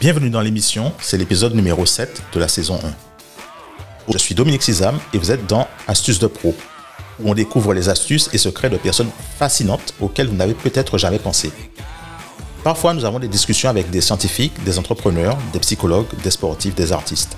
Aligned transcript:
Bienvenue 0.00 0.30
dans 0.30 0.42
l'émission, 0.42 0.92
c'est 1.00 1.18
l'épisode 1.18 1.56
numéro 1.56 1.84
7 1.84 2.22
de 2.32 2.38
la 2.38 2.46
saison 2.46 2.78
1. 4.08 4.12
Je 4.12 4.16
suis 4.16 4.32
Dominique 4.32 4.62
Sizam 4.62 4.96
et 5.12 5.18
vous 5.18 5.32
êtes 5.32 5.44
dans 5.48 5.66
Astuces 5.88 6.20
de 6.20 6.28
Pro, 6.28 6.54
où 7.18 7.28
on 7.28 7.34
découvre 7.34 7.74
les 7.74 7.88
astuces 7.88 8.30
et 8.32 8.38
secrets 8.38 8.70
de 8.70 8.76
personnes 8.76 9.10
fascinantes 9.40 9.94
auxquelles 10.00 10.28
vous 10.28 10.36
n'avez 10.36 10.54
peut-être 10.54 10.98
jamais 10.98 11.18
pensé. 11.18 11.50
Parfois, 12.62 12.94
nous 12.94 13.04
avons 13.04 13.18
des 13.18 13.26
discussions 13.26 13.70
avec 13.70 13.90
des 13.90 14.00
scientifiques, 14.00 14.62
des 14.62 14.78
entrepreneurs, 14.78 15.36
des 15.52 15.58
psychologues, 15.58 16.06
des 16.22 16.30
sportifs, 16.30 16.76
des 16.76 16.92
artistes. 16.92 17.36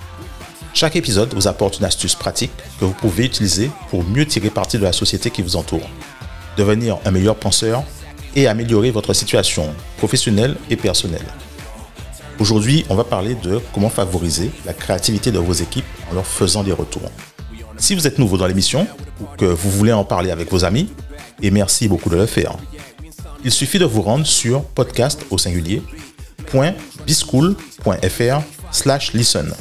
Chaque 0.74 0.96
épisode 0.96 1.32
vous 1.32 1.48
apporte 1.48 1.78
une 1.78 1.86
astuce 1.86 2.14
pratique 2.14 2.52
que 2.78 2.84
vous 2.84 2.92
pouvez 2.92 3.24
utiliser 3.24 3.70
pour 3.88 4.04
mieux 4.04 4.26
tirer 4.26 4.50
parti 4.50 4.76
de 4.76 4.82
la 4.82 4.92
société 4.92 5.30
qui 5.30 5.40
vous 5.40 5.56
entoure, 5.56 5.88
devenir 6.58 6.98
un 7.06 7.10
meilleur 7.10 7.36
penseur 7.36 7.84
et 8.36 8.48
améliorer 8.48 8.90
votre 8.90 9.14
situation 9.14 9.74
professionnelle 9.96 10.56
et 10.68 10.76
personnelle. 10.76 11.24
Aujourd'hui, 12.40 12.86
on 12.88 12.94
va 12.94 13.04
parler 13.04 13.34
de 13.34 13.60
comment 13.74 13.90
favoriser 13.90 14.50
la 14.64 14.72
créativité 14.72 15.30
de 15.30 15.38
vos 15.38 15.52
équipes 15.52 15.84
en 16.10 16.14
leur 16.14 16.26
faisant 16.26 16.64
des 16.64 16.72
retours. 16.72 17.10
Si 17.76 17.94
vous 17.94 18.06
êtes 18.06 18.18
nouveau 18.18 18.38
dans 18.38 18.46
l'émission 18.46 18.86
ou 19.20 19.26
que 19.36 19.44
vous 19.44 19.70
voulez 19.70 19.92
en 19.92 20.04
parler 20.04 20.30
avec 20.30 20.50
vos 20.50 20.64
amis, 20.64 20.90
et 21.42 21.50
merci 21.50 21.86
beaucoup 21.86 22.08
de 22.08 22.16
le 22.16 22.24
faire, 22.24 22.56
il 23.44 23.50
suffit 23.50 23.78
de 23.78 23.84
vous 23.84 24.00
rendre 24.00 24.26
sur 24.26 24.64
podcast 24.64 25.22
au 25.30 25.36
singulier 25.36 25.82
.bischool.fr 27.06 28.40
slash 28.72 29.12
listen 29.12 29.52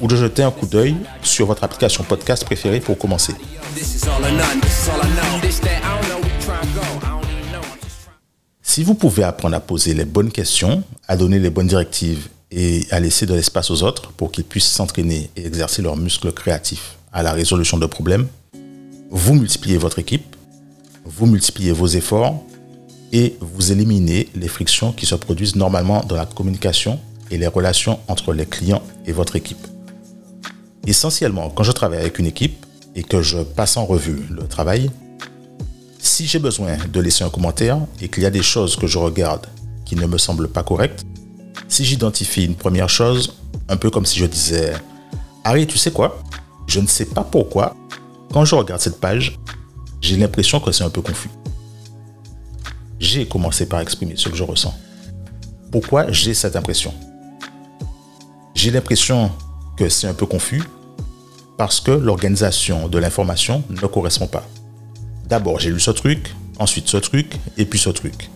ou 0.00 0.06
de 0.06 0.14
jeter 0.14 0.42
un 0.42 0.50
coup 0.50 0.66
d'œil 0.66 0.96
sur 1.22 1.46
votre 1.46 1.64
application 1.64 2.04
podcast 2.04 2.44
préférée 2.44 2.80
pour 2.80 2.98
commencer. 2.98 3.32
Si 8.74 8.82
vous 8.82 8.94
pouvez 8.94 9.22
apprendre 9.22 9.54
à 9.54 9.60
poser 9.60 9.94
les 9.94 10.04
bonnes 10.04 10.32
questions, 10.32 10.82
à 11.06 11.16
donner 11.16 11.38
les 11.38 11.48
bonnes 11.48 11.68
directives 11.68 12.26
et 12.50 12.84
à 12.90 12.98
laisser 12.98 13.24
de 13.24 13.32
l'espace 13.32 13.70
aux 13.70 13.84
autres 13.84 14.10
pour 14.10 14.32
qu'ils 14.32 14.42
puissent 14.42 14.66
s'entraîner 14.66 15.30
et 15.36 15.46
exercer 15.46 15.80
leurs 15.80 15.96
muscles 15.96 16.32
créatifs 16.32 16.96
à 17.12 17.22
la 17.22 17.32
résolution 17.32 17.78
de 17.78 17.86
problèmes, 17.86 18.26
vous 19.10 19.34
multipliez 19.34 19.76
votre 19.76 20.00
équipe, 20.00 20.34
vous 21.04 21.26
multipliez 21.26 21.70
vos 21.70 21.86
efforts 21.86 22.42
et 23.12 23.36
vous 23.40 23.70
éliminez 23.70 24.28
les 24.34 24.48
frictions 24.48 24.90
qui 24.90 25.06
se 25.06 25.14
produisent 25.14 25.54
normalement 25.54 26.02
dans 26.02 26.16
la 26.16 26.26
communication 26.26 26.98
et 27.30 27.38
les 27.38 27.46
relations 27.46 28.00
entre 28.08 28.32
les 28.32 28.44
clients 28.44 28.82
et 29.06 29.12
votre 29.12 29.36
équipe. 29.36 29.68
Essentiellement, 30.84 31.48
quand 31.48 31.62
je 31.62 31.70
travaille 31.70 32.00
avec 32.00 32.18
une 32.18 32.26
équipe 32.26 32.66
et 32.96 33.04
que 33.04 33.22
je 33.22 33.38
passe 33.38 33.76
en 33.76 33.86
revue 33.86 34.26
le 34.32 34.48
travail, 34.48 34.90
si 36.04 36.26
j'ai 36.26 36.38
besoin 36.38 36.76
de 36.76 37.00
laisser 37.00 37.24
un 37.24 37.30
commentaire 37.30 37.78
et 38.00 38.08
qu'il 38.08 38.22
y 38.22 38.26
a 38.26 38.30
des 38.30 38.42
choses 38.42 38.76
que 38.76 38.86
je 38.86 38.98
regarde 38.98 39.46
qui 39.84 39.96
ne 39.96 40.06
me 40.06 40.18
semblent 40.18 40.48
pas 40.48 40.62
correctes, 40.62 41.04
si 41.68 41.84
j'identifie 41.84 42.44
une 42.44 42.54
première 42.54 42.88
chose, 42.88 43.36
un 43.68 43.76
peu 43.76 43.90
comme 43.90 44.04
si 44.04 44.18
je 44.18 44.26
disais 44.26 44.74
Harry, 45.44 45.66
tu 45.66 45.78
sais 45.78 45.90
quoi? 45.90 46.22
Je 46.66 46.80
ne 46.80 46.86
sais 46.86 47.06
pas 47.06 47.24
pourquoi, 47.24 47.74
quand 48.32 48.44
je 48.44 48.54
regarde 48.54 48.80
cette 48.80 49.00
page, 49.00 49.38
j'ai 50.00 50.16
l'impression 50.16 50.60
que 50.60 50.72
c'est 50.72 50.84
un 50.84 50.90
peu 50.90 51.00
confus. 51.00 51.30
J'ai 53.00 53.26
commencé 53.26 53.66
par 53.66 53.80
exprimer 53.80 54.14
ce 54.16 54.28
que 54.28 54.36
je 54.36 54.44
ressens. 54.44 54.74
Pourquoi 55.72 56.10
j'ai 56.12 56.34
cette 56.34 56.56
impression? 56.56 56.92
J'ai 58.54 58.70
l'impression 58.70 59.30
que 59.76 59.88
c'est 59.88 60.06
un 60.06 60.14
peu 60.14 60.26
confus 60.26 60.62
parce 61.56 61.80
que 61.80 61.90
l'organisation 61.90 62.88
de 62.88 62.98
l'information 62.98 63.64
ne 63.70 63.86
correspond 63.86 64.26
pas. 64.26 64.46
D'abord, 65.28 65.58
j'ai 65.58 65.70
lu 65.70 65.80
ce 65.80 65.90
truc, 65.90 66.34
ensuite 66.58 66.88
ce 66.88 66.96
truc, 66.98 67.38
et 67.56 67.64
puis 67.64 67.78
ce 67.78 67.90
truc. 67.90 68.30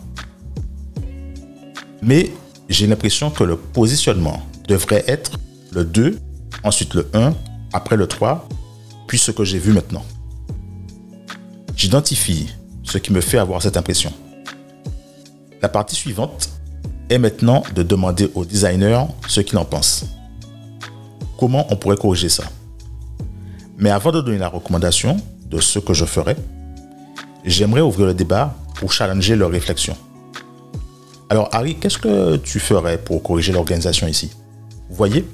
Mais 2.03 2.31
j'ai 2.69 2.86
l'impression 2.86 3.31
que 3.31 3.44
le 3.44 3.56
positionnement 3.56 4.42
devrait 4.67 5.05
être 5.06 5.39
le 5.72 5.84
2, 5.84 6.19
ensuite 6.64 6.94
le 6.94 7.09
1, 7.15 7.34
après 7.72 7.97
le 7.97 8.06
3, 8.06 8.48
puis 9.06 9.19
ce 9.19 9.31
que 9.31 9.44
j'ai 9.44 9.59
vu 9.59 9.72
maintenant. 9.72 10.04
J'identifie 11.77 12.48
ce 12.82 12.98
qui 12.98 13.12
me 13.12 13.21
fait 13.21 13.38
avoir 13.38 13.62
cette 13.62 13.77
impression. 13.77 14.12
La 15.60 15.69
partie 15.69 15.94
suivante 15.94 16.50
est 17.10 17.19
maintenant 17.19 17.62
de 17.75 17.82
demander 17.82 18.31
au 18.34 18.44
designer 18.44 19.09
ce 19.28 19.41
qu'il 19.41 19.59
en 19.59 19.65
pense. 19.65 20.06
Comment 21.38 21.66
on 21.71 21.77
pourrait 21.77 21.97
corriger 21.97 22.28
ça? 22.28 22.44
Mais 23.77 23.91
avant 23.91 24.10
de 24.10 24.21
donner 24.21 24.38
la 24.38 24.48
recommandation 24.48 25.16
de 25.47 25.60
ce 25.60 25.78
que 25.78 25.94
je 25.94 26.04
ferai, 26.04 26.37
j'aimerais 27.44 27.81
ouvrir 27.81 28.06
le 28.06 28.15
débat 28.15 28.54
pour 28.75 28.93
challenger 28.93 29.37
leur 29.37 29.50
réflexion. 29.50 29.97
Alors 31.31 31.49
Harry, 31.53 31.76
qu'est-ce 31.76 31.99
que 31.99 32.37
tu 32.37 32.59
ferais 32.59 32.99
pour 32.99 33.22
corriger 33.22 33.53
l'organisation 33.53 34.06
ici? 34.06 34.31
Vous 34.88 34.97
voyez? 34.97 35.26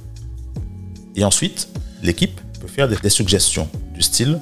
Et 1.14 1.24
ensuite, 1.24 1.68
l'équipe 2.02 2.40
peut 2.60 2.66
faire 2.66 2.88
des, 2.88 3.10
suggestions 3.10 3.68
du 3.92 4.02
style 4.02 4.40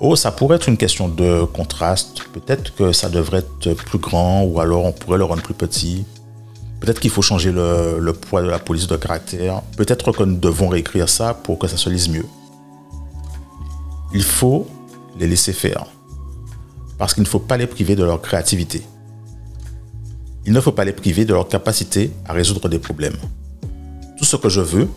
Oh, 0.00 0.16
ça 0.16 0.32
pourrait 0.32 0.56
être 0.56 0.68
une 0.68 0.76
question 0.76 1.08
de 1.08 1.44
contraste. 1.44 2.24
Peut-être 2.32 2.74
que 2.74 2.90
ça 2.92 3.08
devrait 3.08 3.38
être 3.38 3.74
plus 3.74 3.98
grand 3.98 4.42
ou 4.42 4.58
alors 4.58 4.84
on 4.84 4.90
pourrait 4.90 5.18
le 5.18 5.24
rendre 5.24 5.42
plus 5.42 5.54
petit. 5.54 6.04
Peut-être 6.80 6.98
qu'il 6.98 7.10
faut 7.10 7.22
changer 7.22 7.52
le, 7.52 8.00
le, 8.00 8.12
poids 8.12 8.42
de 8.42 8.48
la 8.48 8.58
police 8.58 8.88
de 8.88 8.96
caractère. 8.96 9.62
Peut-être 9.76 10.10
que 10.10 10.24
nous 10.24 10.36
devons 10.36 10.66
réécrire 10.66 11.08
ça 11.08 11.34
pour 11.34 11.56
que 11.56 11.68
ça 11.68 11.76
se 11.76 11.88
lise 11.88 12.08
mieux. 12.08 12.26
Il 14.12 14.24
faut 14.24 14.66
les 15.20 15.28
laisser 15.28 15.52
faire 15.52 15.86
parce 17.02 17.14
qu'il 17.14 17.24
ne 17.24 17.28
faut 17.28 17.40
pas 17.40 17.56
les 17.56 17.66
priver 17.66 17.96
de 17.96 18.04
leur 18.04 18.22
créativité. 18.22 18.80
Il 20.46 20.52
ne 20.52 20.60
faut 20.60 20.70
pas 20.70 20.84
les 20.84 20.92
priver 20.92 21.24
de 21.24 21.34
leur 21.34 21.48
capacité 21.48 22.12
à 22.28 22.32
résoudre 22.32 22.68
des 22.68 22.78
problèmes. 22.78 23.16
Tout 24.16 24.24
ce 24.24 24.36
que 24.36 24.48
je 24.48 24.60
veux, 24.60 24.88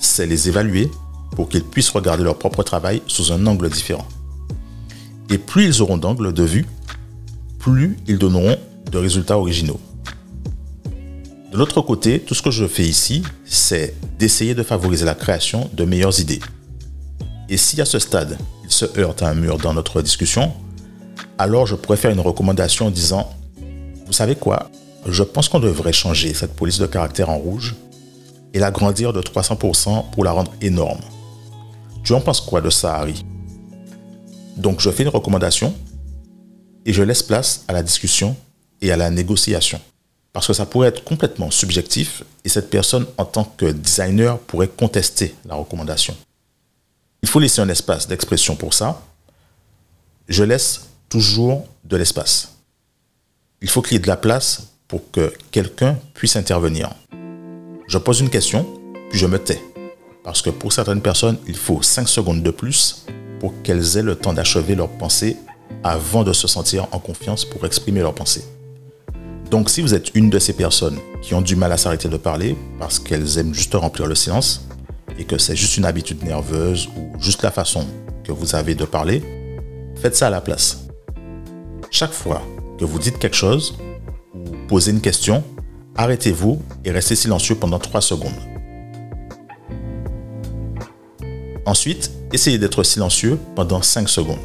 c'est 0.00 0.26
les 0.26 0.48
évaluer 0.48 0.90
pour 1.36 1.48
qu'ils 1.48 1.62
puissent 1.62 1.90
regarder 1.90 2.24
leur 2.24 2.40
propre 2.40 2.64
travail 2.64 3.02
sous 3.06 3.30
un 3.30 3.46
angle 3.46 3.70
différent. 3.70 4.08
Et 5.30 5.38
plus 5.38 5.66
ils 5.66 5.80
auront 5.80 5.96
d'angles 5.96 6.32
de 6.32 6.42
vue, 6.42 6.66
plus 7.60 7.96
ils 8.08 8.18
donneront 8.18 8.56
de 8.90 8.98
résultats 8.98 9.38
originaux. 9.38 9.78
De 11.52 11.56
l'autre 11.56 11.82
côté, 11.82 12.18
tout 12.18 12.34
ce 12.34 12.42
que 12.42 12.50
je 12.50 12.66
fais 12.66 12.82
ici, 12.82 13.22
c'est 13.44 13.94
d'essayer 14.18 14.56
de 14.56 14.64
favoriser 14.64 15.04
la 15.04 15.14
création 15.14 15.70
de 15.72 15.84
meilleures 15.84 16.18
idées. 16.18 16.40
Et 17.48 17.56
si 17.56 17.80
à 17.80 17.84
ce 17.84 18.00
stade, 18.00 18.38
il 18.64 18.72
se 18.72 18.86
heurte 18.98 19.22
à 19.22 19.28
un 19.28 19.34
mur 19.34 19.58
dans 19.58 19.72
notre 19.72 20.02
discussion, 20.02 20.52
alors 21.38 21.66
je 21.66 21.74
pourrais 21.74 21.96
faire 21.96 22.10
une 22.10 22.20
recommandation 22.20 22.86
en 22.86 22.90
disant, 22.90 23.30
vous 24.06 24.12
savez 24.12 24.36
quoi, 24.36 24.70
je 25.06 25.22
pense 25.22 25.48
qu'on 25.48 25.60
devrait 25.60 25.92
changer 25.92 26.34
cette 26.34 26.54
police 26.54 26.78
de 26.78 26.86
caractère 26.86 27.30
en 27.30 27.38
rouge 27.38 27.74
et 28.52 28.58
l'agrandir 28.58 29.12
de 29.12 29.20
300% 29.20 30.10
pour 30.10 30.24
la 30.24 30.32
rendre 30.32 30.52
énorme. 30.60 31.00
Tu 32.04 32.12
en 32.12 32.20
penses 32.20 32.40
quoi 32.40 32.60
de 32.60 32.70
ça, 32.70 32.96
Harry? 32.96 33.24
Donc 34.56 34.80
je 34.80 34.90
fais 34.90 35.02
une 35.02 35.08
recommandation 35.08 35.74
et 36.86 36.92
je 36.92 37.02
laisse 37.02 37.22
place 37.22 37.64
à 37.66 37.72
la 37.72 37.82
discussion 37.82 38.36
et 38.80 38.92
à 38.92 38.96
la 38.96 39.10
négociation. 39.10 39.80
Parce 40.32 40.46
que 40.46 40.52
ça 40.52 40.66
pourrait 40.66 40.88
être 40.88 41.04
complètement 41.04 41.50
subjectif 41.50 42.22
et 42.44 42.48
cette 42.48 42.70
personne, 42.70 43.06
en 43.18 43.24
tant 43.24 43.44
que 43.44 43.66
designer, 43.66 44.38
pourrait 44.38 44.68
contester 44.68 45.34
la 45.44 45.54
recommandation. 45.54 46.16
Il 47.22 47.28
faut 47.28 47.40
laisser 47.40 47.60
un 47.60 47.68
espace 47.68 48.06
d'expression 48.06 48.54
pour 48.54 48.74
ça. 48.74 49.00
Je 50.28 50.44
laisse 50.44 50.88
toujours 51.14 51.64
de 51.84 51.96
l'espace. 51.96 52.56
Il 53.62 53.68
faut 53.68 53.82
qu'il 53.82 53.92
y 53.92 53.96
ait 53.98 54.00
de 54.00 54.08
la 54.08 54.16
place 54.16 54.70
pour 54.88 55.12
que 55.12 55.32
quelqu'un 55.52 55.96
puisse 56.12 56.34
intervenir. 56.34 56.90
Je 57.86 57.98
pose 57.98 58.18
une 58.18 58.30
question, 58.30 58.66
puis 59.10 59.18
je 59.20 59.26
me 59.26 59.38
tais. 59.38 59.62
Parce 60.24 60.42
que 60.42 60.50
pour 60.50 60.72
certaines 60.72 61.00
personnes, 61.00 61.38
il 61.46 61.56
faut 61.56 61.82
5 61.82 62.08
secondes 62.08 62.42
de 62.42 62.50
plus 62.50 63.06
pour 63.38 63.52
qu'elles 63.62 63.96
aient 63.96 64.02
le 64.02 64.16
temps 64.16 64.32
d'achever 64.32 64.74
leur 64.74 64.88
pensée 64.88 65.36
avant 65.84 66.24
de 66.24 66.32
se 66.32 66.48
sentir 66.48 66.88
en 66.90 66.98
confiance 66.98 67.44
pour 67.44 67.64
exprimer 67.64 68.00
leur 68.00 68.16
pensée. 68.16 68.44
Donc 69.52 69.70
si 69.70 69.82
vous 69.82 69.94
êtes 69.94 70.16
une 70.16 70.30
de 70.30 70.40
ces 70.40 70.54
personnes 70.54 70.98
qui 71.22 71.34
ont 71.34 71.42
du 71.42 71.54
mal 71.54 71.70
à 71.70 71.76
s'arrêter 71.76 72.08
de 72.08 72.16
parler 72.16 72.56
parce 72.80 72.98
qu'elles 72.98 73.38
aiment 73.38 73.54
juste 73.54 73.74
remplir 73.74 74.08
le 74.08 74.16
silence 74.16 74.66
et 75.16 75.24
que 75.24 75.38
c'est 75.38 75.54
juste 75.54 75.76
une 75.76 75.84
habitude 75.84 76.24
nerveuse 76.24 76.88
ou 76.96 77.12
juste 77.20 77.44
la 77.44 77.52
façon 77.52 77.86
que 78.24 78.32
vous 78.32 78.56
avez 78.56 78.74
de 78.74 78.84
parler, 78.84 79.22
faites 79.94 80.16
ça 80.16 80.26
à 80.26 80.30
la 80.30 80.40
place. 80.40 80.83
Chaque 81.96 82.12
fois 82.12 82.42
que 82.76 82.84
vous 82.84 82.98
dites 82.98 83.20
quelque 83.20 83.36
chose 83.36 83.78
ou 84.34 84.40
posez 84.66 84.90
une 84.90 85.00
question, 85.00 85.44
arrêtez-vous 85.94 86.60
et 86.84 86.90
restez 86.90 87.14
silencieux 87.14 87.54
pendant 87.54 87.78
3 87.78 88.00
secondes. 88.00 88.34
Ensuite, 91.64 92.10
essayez 92.32 92.58
d'être 92.58 92.82
silencieux 92.82 93.38
pendant 93.54 93.80
5 93.80 94.08
secondes. 94.08 94.40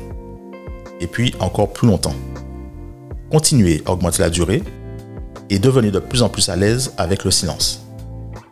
Et 1.02 1.08
puis 1.08 1.34
encore 1.40 1.74
plus 1.74 1.88
longtemps. 1.88 2.14
Continuez 3.32 3.82
à 3.88 3.94
augmenter 3.94 4.22
la 4.22 4.30
durée 4.30 4.62
et 5.50 5.58
devenez 5.58 5.90
de 5.90 5.98
plus 5.98 6.22
en 6.22 6.30
plus 6.30 6.50
à 6.50 6.56
l'aise 6.56 6.94
avec 7.00 7.24
le 7.24 7.32
silence. 7.32 7.84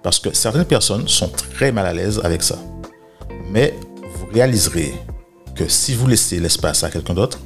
Parce 0.02 0.18
que 0.18 0.34
certaines 0.34 0.66
personnes 0.66 1.08
sont 1.08 1.30
très 1.30 1.72
mal 1.72 1.86
à 1.86 1.94
l'aise 1.94 2.20
avec 2.24 2.42
ça. 2.42 2.58
Mais 3.52 3.76
vous 4.02 4.26
réaliserez 4.34 4.92
que 5.54 5.68
si 5.68 5.94
vous 5.94 6.08
laissez 6.08 6.40
l'espace 6.40 6.84
à 6.84 6.90
quelqu'un 6.90 7.14
d'autre, 7.14 7.38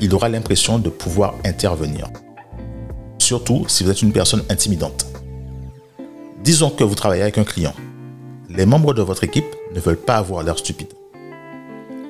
il 0.00 0.14
aura 0.14 0.28
l'impression 0.28 0.78
de 0.78 0.88
pouvoir 0.88 1.34
intervenir. 1.44 2.08
Surtout 3.18 3.64
si 3.68 3.84
vous 3.84 3.90
êtes 3.90 4.02
une 4.02 4.12
personne 4.12 4.44
intimidante. 4.48 5.06
Disons 6.42 6.70
que 6.70 6.84
vous 6.84 6.94
travaillez 6.94 7.22
avec 7.22 7.38
un 7.38 7.44
client. 7.44 7.74
Les 8.48 8.64
membres 8.64 8.94
de 8.94 9.02
votre 9.02 9.24
équipe 9.24 9.54
ne 9.74 9.80
veulent 9.80 9.96
pas 9.96 10.16
avoir 10.16 10.42
l'air 10.42 10.58
stupide. 10.58 10.92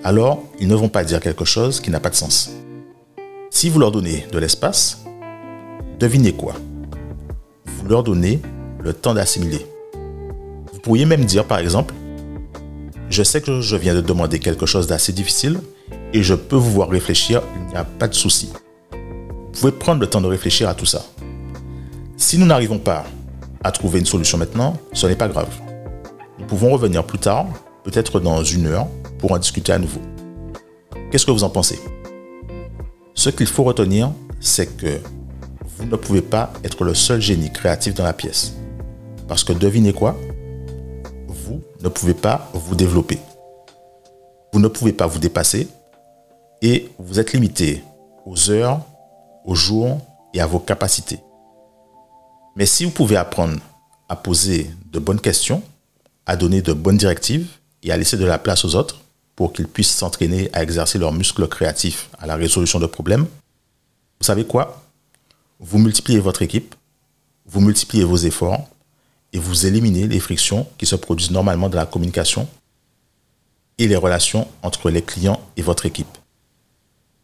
Alors, 0.05 0.44
ils 0.61 0.69
ne 0.69 0.75
vont 0.76 0.88
pas 0.88 1.02
dire 1.02 1.20
quelque 1.20 1.44
chose 1.44 1.81
qui 1.81 1.90
n'a 1.90 1.99
pas 1.99 2.11
de 2.11 2.14
sens. 2.14 2.50
Si 3.50 3.69
vous 3.69 3.81
leur 3.81 3.91
donnez 3.91 4.26
de 4.31 4.38
l'espace, 4.38 5.05
devinez 5.99 6.32
quoi? 6.32 6.55
Vous 7.67 7.88
leur 7.88 8.05
donnez 8.05 8.41
le 8.81 8.93
temps 8.93 9.14
d'assimiler. 9.14 9.67
Vous 10.73 10.79
pourriez 10.81 11.05
même 11.05 11.25
dire, 11.25 11.44
par 11.44 11.58
exemple, 11.58 11.94
je 13.11 13.23
sais 13.23 13.41
que 13.41 13.61
je 13.61 13.75
viens 13.75 13.94
de 13.94 14.00
demander 14.00 14.38
quelque 14.38 14.67
chose 14.67 14.87
d'assez 14.87 15.12
difficile 15.12 15.61
et 16.12 16.23
je 16.23 16.35
peux 16.35 16.56
vous 16.56 16.70
voir 16.70 16.88
réfléchir, 16.88 17.43
il 17.56 17.67
n'y 17.67 17.76
a 17.76 17.85
pas 17.85 18.08
de 18.08 18.14
souci. 18.14 18.50
Vous 18.93 19.61
pouvez 19.61 19.73
prendre 19.73 20.00
le 20.00 20.06
temps 20.06 20.20
de 20.20 20.26
réfléchir 20.26 20.69
à 20.69 20.75
tout 20.75 20.87
ça. 20.87 21.05
Si 22.17 22.38
nous 22.38 22.46
n'arrivons 22.46 22.79
pas 22.79 23.05
à 23.62 23.73
trouver 23.73 23.99
une 23.99 24.06
solution 24.06 24.38
maintenant, 24.38 24.76
ce 24.93 25.06
n'est 25.06 25.17
pas 25.17 25.29
grave. 25.29 25.49
Nous 26.38 26.46
pouvons 26.46 26.70
revenir 26.70 27.05
plus 27.05 27.19
tard, 27.19 27.46
peut-être 27.85 28.20
dans 28.20 28.43
une 28.44 28.67
heure, 28.67 28.87
pour 29.19 29.32
en 29.32 29.38
discuter 29.38 29.73
à 29.73 29.79
nouveau. 29.79 30.00
Qu'est-ce 31.11 31.26
que 31.26 31.31
vous 31.31 31.44
en 31.44 31.50
pensez? 31.50 31.81
Ce 33.14 33.31
qu'il 33.31 33.46
faut 33.46 33.64
retenir, 33.64 34.12
c'est 34.41 34.76
que 34.76 35.00
vous 35.76 35.87
ne 35.87 35.96
pouvez 35.96 36.23
pas 36.23 36.52
être 36.64 36.84
le 36.84 36.94
seul 36.94 37.20
génie 37.20 37.52
créatif 37.52 37.94
dans 37.94 38.05
la 38.05 38.12
pièce. 38.12 38.55
Parce 39.26 39.44
que 39.44 39.52
devinez 39.52 39.93
quoi? 39.93 40.17
Vous 41.26 41.62
ne 41.82 41.88
pouvez 41.88 42.14
pas 42.14 42.50
vous 42.55 42.75
développer. 42.75 43.19
Vous 44.52 44.61
ne 44.61 44.69
pouvez 44.69 44.93
pas 44.93 45.06
vous 45.06 45.19
dépasser 45.19 45.69
et 46.62 46.90
vous 46.99 47.20
êtes 47.20 47.32
limité 47.32 47.82
aux 48.26 48.50
heures, 48.50 48.81
aux 49.44 49.55
jours 49.55 50.00
et 50.34 50.40
à 50.40 50.46
vos 50.46 50.58
capacités. 50.58 51.20
Mais 52.56 52.66
si 52.66 52.84
vous 52.84 52.90
pouvez 52.90 53.16
apprendre 53.16 53.58
à 54.08 54.16
poser 54.16 54.70
de 54.90 54.99
bonnes 54.99 55.20
questions, 55.20 55.62
à 56.26 56.37
donner 56.37 56.60
de 56.60 56.72
bonnes 56.72 56.96
directives 56.96 57.49
et 57.82 57.93
à 57.93 57.96
laisser 57.96 58.16
de 58.16 58.25
la 58.25 58.38
place 58.38 58.64
aux 58.64 58.75
autres 58.75 59.00
pour 59.37 59.52
qu'ils 59.52 59.69
puissent 59.69 59.94
s'entraîner 59.94 60.50
à 60.52 60.62
exercer 60.62 60.99
leurs 60.99 61.12
muscles 61.12 61.46
créatifs 61.49 62.10
à 62.19 62.26
la 62.26 62.37
résolution 62.37 62.81
de 62.81 62.87
problèmes, 62.87 63.26
vous 64.20 64.25
savez 64.25 64.44
quoi? 64.44 64.82
Vous 65.60 65.78
multipliez 65.78 66.19
votre 66.19 66.43
équipe, 66.43 66.75
vous 67.46 67.60
multipliez 67.60 68.05
vos 68.05 68.16
efforts 68.16 68.69
et 69.32 69.38
vous 69.38 69.66
éliminez 69.66 70.06
les 70.06 70.20
frictions 70.20 70.66
qui 70.76 70.87
se 70.87 70.96
produisent 70.96 71.31
normalement 71.31 71.69
dans 71.69 71.78
la 71.78 71.87
communication 71.87 72.49
et 73.78 73.87
les 73.87 73.96
relations 73.96 74.49
entre 74.62 74.90
les 74.90 75.02
clients 75.02 75.40
et 75.56 75.62
votre 75.62 75.87
équipe. 75.87 76.19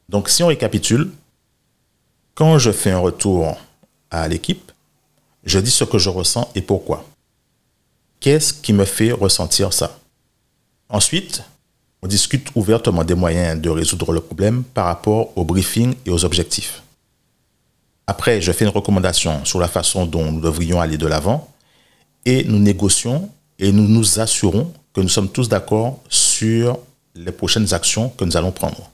Donc 0.08 0.28
si 0.28 0.42
on 0.42 0.48
récapitule, 0.48 1.10
quand 2.34 2.58
je 2.58 2.72
fais 2.72 2.90
un 2.90 2.98
retour 2.98 3.56
à 4.10 4.26
l'équipe, 4.28 4.72
je 5.44 5.58
dis 5.58 5.70
ce 5.70 5.84
que 5.84 5.98
je 5.98 6.08
ressens 6.08 6.50
et 6.54 6.62
pourquoi. 6.62 7.04
Qu'est-ce 8.20 8.52
qui 8.52 8.72
me 8.72 8.84
fait 8.84 9.12
ressentir 9.12 9.72
ça? 9.72 9.98
Ensuite, 10.88 11.42
on 12.02 12.06
discute 12.06 12.48
ouvertement 12.54 13.04
des 13.04 13.14
moyens 13.14 13.60
de 13.60 13.70
résoudre 13.70 14.12
le 14.12 14.20
problème 14.20 14.62
par 14.62 14.86
rapport 14.86 15.36
au 15.36 15.44
briefing 15.44 15.94
et 16.06 16.10
aux 16.10 16.24
objectifs. 16.24 16.82
Après, 18.06 18.40
je 18.42 18.52
fais 18.52 18.64
une 18.64 18.70
recommandation 18.70 19.44
sur 19.44 19.58
la 19.60 19.68
façon 19.68 20.04
dont 20.04 20.30
nous 20.30 20.40
devrions 20.40 20.80
aller 20.80 20.98
de 20.98 21.06
l'avant 21.06 21.48
et 22.26 22.44
nous 22.44 22.58
négocions 22.58 23.30
et 23.58 23.72
nous 23.72 23.88
nous 23.88 24.20
assurons 24.20 24.72
que 24.92 25.00
nous 25.00 25.08
sommes 25.08 25.30
tous 25.30 25.48
d'accord 25.48 26.00
sur 26.08 26.78
les 27.14 27.32
prochaines 27.32 27.72
actions 27.72 28.10
que 28.10 28.24
nous 28.24 28.36
allons 28.36 28.52
prendre. 28.52 28.90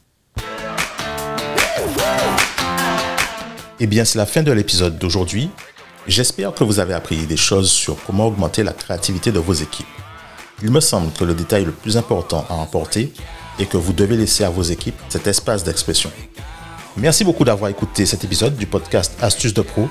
Eh 3.82 3.86
bien, 3.86 4.04
c'est 4.04 4.18
la 4.18 4.26
fin 4.26 4.42
de 4.42 4.52
l'épisode 4.52 4.98
d'aujourd'hui. 4.98 5.48
J'espère 6.06 6.52
que 6.52 6.64
vous 6.64 6.80
avez 6.80 6.92
appris 6.92 7.26
des 7.26 7.38
choses 7.38 7.70
sur 7.70 7.96
comment 8.04 8.26
augmenter 8.26 8.62
la 8.62 8.74
créativité 8.74 9.32
de 9.32 9.38
vos 9.38 9.54
équipes. 9.54 9.86
Il 10.62 10.70
me 10.70 10.80
semble 10.80 11.10
que 11.12 11.24
le 11.24 11.32
détail 11.32 11.64
le 11.64 11.72
plus 11.72 11.96
important 11.96 12.44
à 12.50 12.54
emporter 12.54 13.10
est 13.58 13.64
que 13.64 13.78
vous 13.78 13.94
devez 13.94 14.18
laisser 14.18 14.44
à 14.44 14.50
vos 14.50 14.62
équipes 14.62 15.00
cet 15.08 15.26
espace 15.26 15.64
d'expression. 15.64 16.10
Merci 16.98 17.24
beaucoup 17.24 17.44
d'avoir 17.44 17.70
écouté 17.70 18.04
cet 18.04 18.22
épisode 18.22 18.54
du 18.54 18.66
podcast 18.66 19.16
Astuces 19.22 19.54
de 19.54 19.62
Pro. 19.62 19.88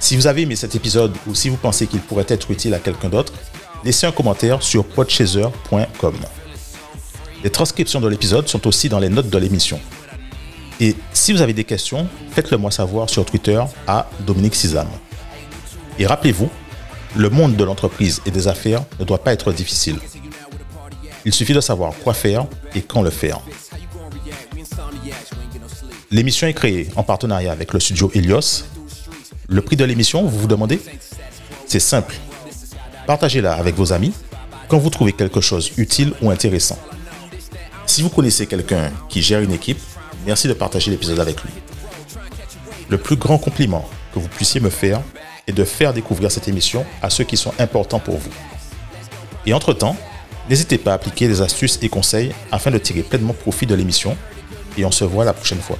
Si 0.00 0.16
vous 0.16 0.26
avez 0.26 0.42
aimé 0.42 0.56
cet 0.56 0.74
épisode 0.74 1.12
ou 1.26 1.34
si 1.34 1.50
vous 1.50 1.58
pensez 1.58 1.86
qu'il 1.86 2.00
pourrait 2.00 2.24
être 2.28 2.50
utile 2.50 2.72
à 2.72 2.78
quelqu'un 2.78 3.10
d'autre, 3.10 3.34
laissez 3.84 4.06
un 4.06 4.12
commentaire 4.12 4.62
sur 4.62 4.86
podchaser.com. 4.86 6.14
Les 7.44 7.50
transcriptions 7.50 8.00
de 8.00 8.08
l'épisode 8.08 8.48
sont 8.48 8.66
aussi 8.66 8.88
dans 8.88 8.98
les 8.98 9.10
notes 9.10 9.28
de 9.28 9.38
l'émission. 9.38 9.78
Et 10.80 10.94
si 11.12 11.32
vous 11.32 11.40
avez 11.40 11.54
des 11.54 11.64
questions, 11.64 12.06
faites-le 12.32 12.58
moi 12.58 12.70
savoir 12.70 13.08
sur 13.08 13.24
Twitter 13.24 13.62
à 13.86 14.08
Dominique 14.20 14.54
Sizam. 14.54 14.88
Et 15.98 16.06
rappelez-vous, 16.06 16.50
le 17.14 17.30
monde 17.30 17.56
de 17.56 17.64
l'entreprise 17.64 18.20
et 18.26 18.30
des 18.30 18.46
affaires 18.46 18.84
ne 19.00 19.04
doit 19.04 19.22
pas 19.22 19.32
être 19.32 19.52
difficile. 19.52 19.98
Il 21.24 21.32
suffit 21.32 21.54
de 21.54 21.60
savoir 21.60 21.94
quoi 22.04 22.12
faire 22.12 22.46
et 22.74 22.82
quand 22.82 23.02
le 23.02 23.10
faire. 23.10 23.40
L'émission 26.10 26.46
est 26.46 26.52
créée 26.52 26.88
en 26.94 27.02
partenariat 27.02 27.52
avec 27.52 27.72
le 27.72 27.80
studio 27.80 28.10
Helios. 28.14 28.64
Le 29.48 29.62
prix 29.62 29.76
de 29.76 29.84
l'émission, 29.84 30.24
vous 30.24 30.38
vous 30.38 30.46
demandez? 30.46 30.80
C'est 31.66 31.80
simple. 31.80 32.14
Partagez-la 33.06 33.54
avec 33.54 33.74
vos 33.76 33.92
amis 33.92 34.12
quand 34.68 34.78
vous 34.78 34.90
trouvez 34.90 35.12
quelque 35.12 35.40
chose 35.40 35.72
utile 35.78 36.12
ou 36.20 36.30
intéressant. 36.30 36.78
Si 37.86 38.02
vous 38.02 38.10
connaissez 38.10 38.46
quelqu'un 38.46 38.92
qui 39.08 39.22
gère 39.22 39.40
une 39.40 39.52
équipe, 39.52 39.80
Merci 40.26 40.48
de 40.48 40.52
partager 40.52 40.90
l'épisode 40.90 41.20
avec 41.20 41.40
lui. 41.42 41.50
Le 42.88 42.98
plus 42.98 43.16
grand 43.16 43.38
compliment 43.38 43.88
que 44.12 44.18
vous 44.18 44.28
puissiez 44.28 44.60
me 44.60 44.70
faire 44.70 45.00
est 45.46 45.52
de 45.52 45.64
faire 45.64 45.92
découvrir 45.92 46.32
cette 46.32 46.48
émission 46.48 46.84
à 47.00 47.10
ceux 47.10 47.24
qui 47.24 47.36
sont 47.36 47.52
importants 47.60 48.00
pour 48.00 48.16
vous. 48.16 48.30
Et 49.46 49.52
entre-temps, 49.52 49.96
n'hésitez 50.50 50.78
pas 50.78 50.90
à 50.90 50.94
appliquer 50.94 51.28
les 51.28 51.40
astuces 51.42 51.78
et 51.82 51.88
conseils 51.88 52.32
afin 52.50 52.72
de 52.72 52.78
tirer 52.78 53.02
pleinement 53.02 53.34
profit 53.34 53.66
de 53.66 53.74
l'émission. 53.76 54.16
Et 54.76 54.84
on 54.84 54.90
se 54.90 55.04
voit 55.04 55.24
la 55.24 55.32
prochaine 55.32 55.60
fois. 55.60 55.78